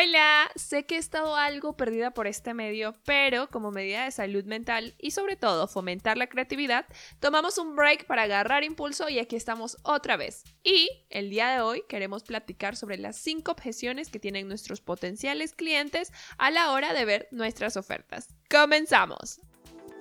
[0.00, 4.44] Hola, sé que he estado algo perdida por este medio, pero como medida de salud
[4.44, 6.86] mental y sobre todo fomentar la creatividad,
[7.18, 10.44] tomamos un break para agarrar impulso y aquí estamos otra vez.
[10.62, 15.52] Y el día de hoy queremos platicar sobre las 5 objeciones que tienen nuestros potenciales
[15.52, 18.28] clientes a la hora de ver nuestras ofertas.
[18.48, 19.40] ¡Comenzamos!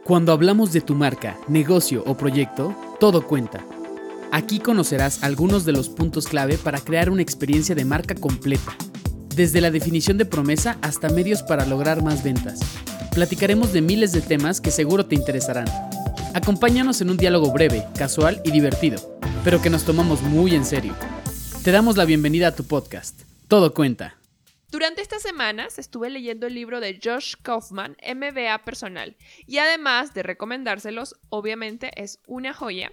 [0.03, 3.65] Cuando hablamos de tu marca, negocio o proyecto, todo cuenta.
[4.31, 8.77] Aquí conocerás algunos de los puntos clave para crear una experiencia de marca completa
[9.37, 12.59] desde la definición de promesa hasta medios para lograr más ventas.
[13.13, 15.67] Platicaremos de miles de temas que seguro te interesarán.
[16.33, 18.99] Acompáñanos en un diálogo breve, casual y divertido,
[19.43, 20.93] pero que nos tomamos muy en serio.
[21.63, 23.21] Te damos la bienvenida a tu podcast.
[23.47, 24.17] Todo cuenta.
[24.69, 30.23] Durante estas semanas estuve leyendo el libro de Josh Kaufman, MBA Personal, y además de
[30.23, 32.91] recomendárselos, obviamente es una joya.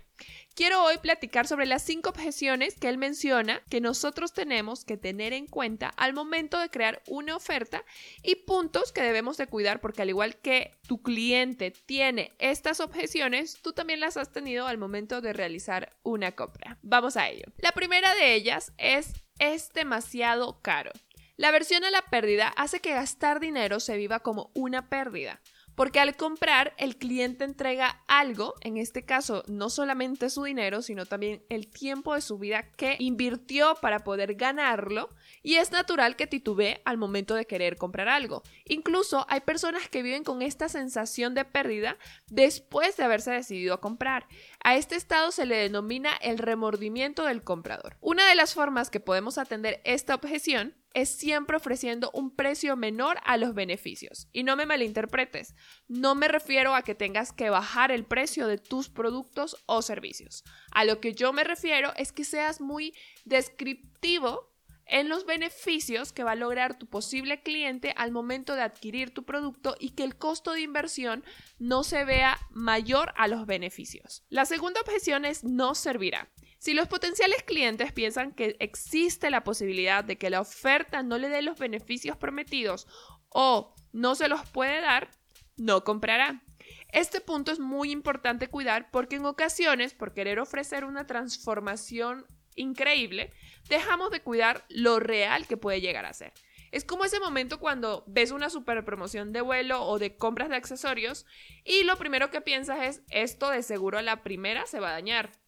[0.55, 5.33] Quiero hoy platicar sobre las cinco objeciones que él menciona que nosotros tenemos que tener
[5.33, 7.85] en cuenta al momento de crear una oferta
[8.23, 13.59] y puntos que debemos de cuidar porque al igual que tu cliente tiene estas objeciones,
[13.63, 16.79] tú también las has tenido al momento de realizar una compra.
[16.83, 17.47] Vamos a ello.
[17.59, 20.93] La primera de ellas es es demasiado caro.
[21.37, 25.41] La versión a la pérdida hace que gastar dinero se viva como una pérdida.
[25.75, 31.05] Porque al comprar, el cliente entrega algo, en este caso no solamente su dinero, sino
[31.05, 35.11] también el tiempo de su vida que invirtió para poder ganarlo,
[35.43, 38.45] y es natural que titubee al momento de querer comprar algo.
[38.67, 43.81] Incluso hay personas que viven con esta sensación de pérdida después de haberse decidido a
[43.81, 44.29] comprar.
[44.63, 47.97] A este estado se le denomina el remordimiento del comprador.
[48.01, 53.19] Una de las formas que podemos atender esta objeción es siempre ofreciendo un precio menor
[53.25, 54.29] a los beneficios.
[54.33, 55.55] Y no me malinterpretes,
[55.89, 60.45] no me refiero a que tengas que bajar el precio de tus productos o servicios.
[60.71, 64.55] A lo que yo me refiero es que seas muy descriptivo
[64.87, 69.25] en los beneficios que va a lograr tu posible cliente al momento de adquirir tu
[69.25, 71.25] producto y que el costo de inversión
[71.59, 74.25] no se vea mayor a los beneficios.
[74.29, 76.31] La segunda objeción es no servirá.
[76.65, 81.29] Si los potenciales clientes piensan que existe la posibilidad de que la oferta no le
[81.29, 82.87] dé los beneficios prometidos
[83.29, 85.11] o no se los puede dar,
[85.59, 86.43] no comprará.
[86.91, 93.31] Este punto es muy importante cuidar porque en ocasiones, por querer ofrecer una transformación increíble,
[93.69, 96.33] dejamos de cuidar lo real que puede llegar a ser.
[96.73, 100.57] Es como ese momento cuando ves una super promoción de vuelo o de compras de
[100.57, 101.27] accesorios
[101.63, 104.93] y lo primero que piensas es esto de seguro a la primera se va a
[104.93, 105.44] dañar.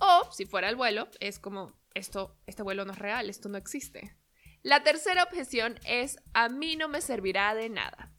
[0.00, 3.58] O, si fuera el vuelo, es como, esto, este vuelo no es real, esto no
[3.58, 4.16] existe.
[4.62, 8.12] La tercera objeción es, a mí no me servirá de nada.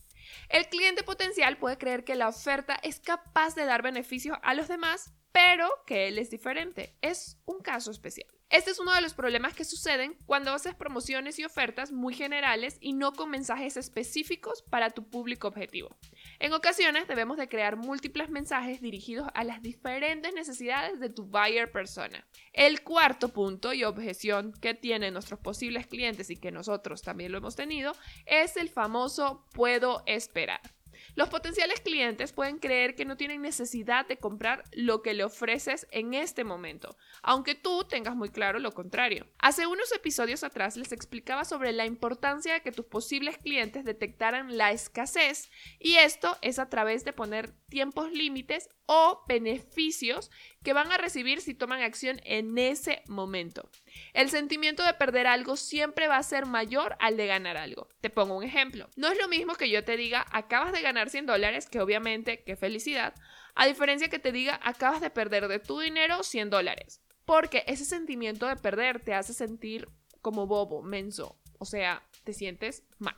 [0.50, 4.68] El cliente potencial puede creer que la oferta es capaz de dar beneficios a los
[4.68, 6.98] demás, pero que él es diferente.
[7.02, 8.28] Es un caso especial.
[8.50, 12.78] Este es uno de los problemas que suceden cuando haces promociones y ofertas muy generales
[12.82, 15.98] y no con mensajes específicos para tu público objetivo.
[16.42, 21.72] En ocasiones debemos de crear múltiples mensajes dirigidos a las diferentes necesidades de tu buyer
[21.72, 22.26] persona.
[22.52, 27.38] El cuarto punto y objeción que tienen nuestros posibles clientes y que nosotros también lo
[27.38, 27.94] hemos tenido
[28.26, 30.62] es el famoso puedo esperar.
[31.16, 35.88] Los potenciales clientes pueden creer que no tienen necesidad de comprar lo que le ofreces
[35.92, 39.28] en este momento, aunque tú tengas muy claro lo contrario.
[39.40, 44.58] Hace unos episodios atrás les explicaba sobre la importancia de que tus posibles clientes detectaran
[44.58, 50.32] la escasez y esto es a través de poner tiempos límites o beneficios
[50.64, 53.70] que van a recibir si toman acción en ese momento.
[54.14, 57.88] El sentimiento de perder algo siempre va a ser mayor al de ganar algo.
[58.00, 58.90] Te pongo un ejemplo.
[58.96, 62.44] No es lo mismo que yo te diga, acabas de ganar 100 dólares, que obviamente,
[62.44, 63.16] qué felicidad,
[63.56, 67.02] a diferencia que te diga, acabas de perder de tu dinero 100 dólares.
[67.26, 69.88] Porque ese sentimiento de perder te hace sentir
[70.22, 71.40] como bobo, menso.
[71.60, 73.16] O sea, te sientes mal.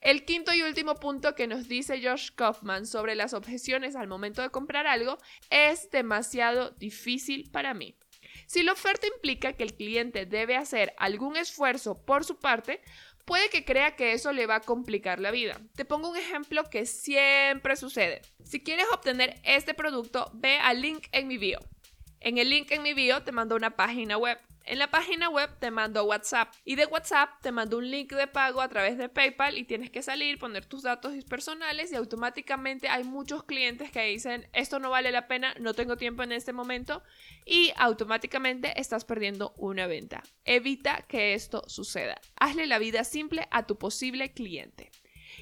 [0.00, 4.40] El quinto y último punto que nos dice Josh Kaufman sobre las objeciones al momento
[4.40, 5.18] de comprar algo
[5.50, 7.94] es demasiado difícil para mí.
[8.46, 12.80] Si la oferta implica que el cliente debe hacer algún esfuerzo por su parte,
[13.26, 15.60] puede que crea que eso le va a complicar la vida.
[15.76, 18.22] Te pongo un ejemplo que siempre sucede.
[18.42, 21.60] Si quieres obtener este producto, ve al link en mi bio.
[22.20, 24.38] En el link en mi bio te mando una página web.
[24.64, 28.26] En la página web te mando WhatsApp y de WhatsApp te mando un link de
[28.26, 32.88] pago a través de PayPal y tienes que salir, poner tus datos personales y automáticamente
[32.88, 36.52] hay muchos clientes que dicen esto no vale la pena, no tengo tiempo en este
[36.52, 37.02] momento
[37.44, 40.22] y automáticamente estás perdiendo una venta.
[40.44, 42.20] Evita que esto suceda.
[42.36, 44.90] Hazle la vida simple a tu posible cliente.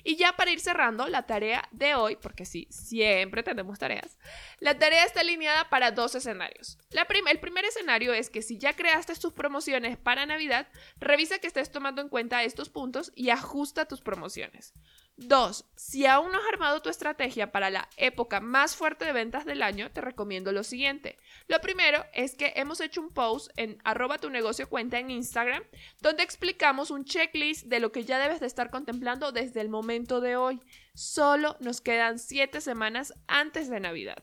[0.05, 4.19] Y ya para ir cerrando la tarea de hoy, porque sí, siempre tenemos tareas,
[4.61, 6.79] la tarea está alineada para dos escenarios.
[6.91, 10.69] El primer escenario es que si ya creaste tus promociones para Navidad,
[10.99, 14.75] revisa que estés tomando en cuenta estos puntos y ajusta tus promociones.
[15.21, 19.45] Dos, si aún no has armado tu estrategia para la época más fuerte de ventas
[19.45, 21.19] del año, te recomiendo lo siguiente.
[21.49, 25.65] Lo primero es que hemos hecho un post en arroba tu negocio cuenta en Instagram,
[26.01, 30.21] donde explicamos un checklist de lo que ya debes de estar contemplando desde el momento
[30.21, 30.61] de hoy.
[30.95, 34.23] Solo nos quedan 7 semanas antes de Navidad.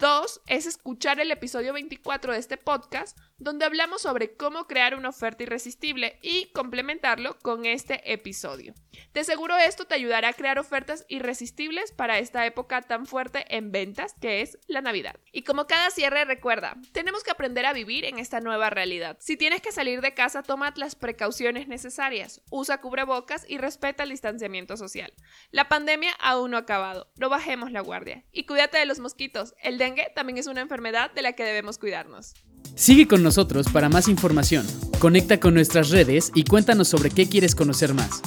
[0.00, 5.08] Dos, es escuchar el episodio 24 de este podcast, donde hablamos sobre cómo crear una
[5.08, 8.74] oferta irresistible y complementarlo con este episodio.
[9.12, 13.72] De seguro esto te ayudará a crear ofertas irresistibles para esta época tan fuerte en
[13.72, 15.16] ventas que es la Navidad.
[15.32, 19.16] Y como cada cierre recuerda, tenemos que aprender a vivir en esta nueva realidad.
[19.20, 24.10] Si tienes que salir de casa, toma las precauciones necesarias, usa cubrebocas y respeta el
[24.10, 25.12] distanciamiento social.
[25.50, 28.24] La pandemia aún no ha acabado, no bajemos la guardia.
[28.30, 31.78] Y cuídate de los mosquitos, el dengue también es una enfermedad de la que debemos
[31.78, 32.34] cuidarnos.
[32.74, 34.66] Sigue con nosotros para más información.
[34.98, 38.22] Conecta con nuestras redes y cuéntanos sobre qué quieres conocer más.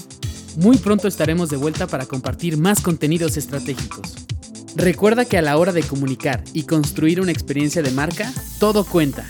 [0.58, 4.16] Muy pronto estaremos de vuelta para compartir más contenidos estratégicos.
[4.76, 9.26] Recuerda que a la hora de comunicar y construir una experiencia de marca, todo cuenta.